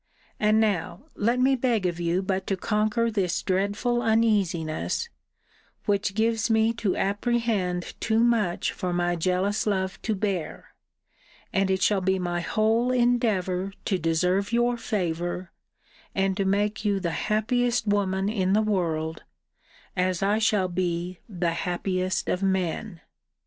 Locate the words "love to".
9.67-10.15